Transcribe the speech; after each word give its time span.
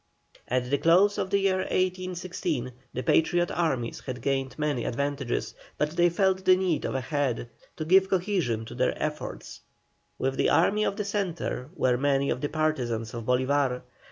At 0.47 0.71
the 0.71 0.79
close 0.79 1.19
of 1.19 1.29
the 1.29 1.37
year 1.37 1.57
1816 1.57 2.71
the 2.91 3.03
Patriot 3.03 3.51
armies 3.51 3.99
had 3.99 4.19
gained 4.23 4.57
many 4.57 4.83
advantages, 4.83 5.53
but 5.77 5.91
they 5.91 6.09
felt 6.09 6.43
the 6.43 6.55
need 6.55 6.85
of 6.85 6.95
a 6.95 7.01
head 7.01 7.49
to 7.77 7.85
give 7.85 8.09
cohesion 8.09 8.65
to 8.65 8.73
their 8.73 8.99
efforts. 8.99 9.61
With 10.17 10.37
the 10.37 10.49
army 10.49 10.85
of 10.85 10.95
the 10.95 11.05
centre 11.05 11.69
were 11.75 11.97
many 11.97 12.31
of 12.31 12.41
the 12.41 12.49
partisans 12.49 13.13
of 13.13 13.25
Bolívar. 13.25 13.83